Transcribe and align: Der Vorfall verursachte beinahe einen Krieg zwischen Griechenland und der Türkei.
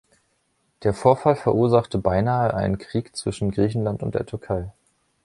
Der 0.81 0.95
Vorfall 0.95 1.35
verursachte 1.35 1.99
beinahe 1.99 2.55
einen 2.55 2.79
Krieg 2.79 3.15
zwischen 3.15 3.51
Griechenland 3.51 4.01
und 4.01 4.15
der 4.15 4.25
Türkei. 4.25 4.71